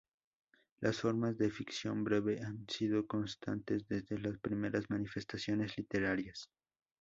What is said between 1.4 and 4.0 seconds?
ficción breve han sido constantes